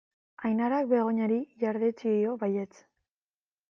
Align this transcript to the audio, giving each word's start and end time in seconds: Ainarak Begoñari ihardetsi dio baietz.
Ainarak 0.47 0.87
Begoñari 0.93 1.39
ihardetsi 1.61 2.19
dio 2.19 2.37
baietz. 2.47 2.71